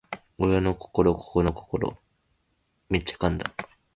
[0.39, 1.95] 親の心子の心